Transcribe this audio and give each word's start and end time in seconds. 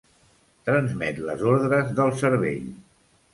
Transmet 0.69 1.19
les 1.27 1.43
ordres 1.51 1.93
del 2.01 2.15
cervell. 2.23 2.67